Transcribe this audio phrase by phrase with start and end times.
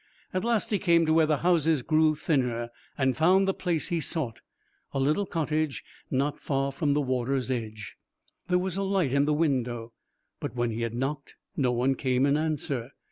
[0.33, 3.99] At last he came to where the houses grew thinner, and found the place he
[3.99, 4.39] sought,
[4.95, 7.97] a little cottage not far from the water's edge.
[8.47, 9.93] There was a light in the window,
[10.39, 12.89] but when he had knocked no one came in answer.